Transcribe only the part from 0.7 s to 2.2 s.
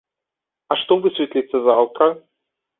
А што высветліцца заўтра?